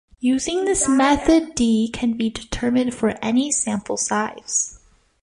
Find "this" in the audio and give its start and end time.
0.65-0.87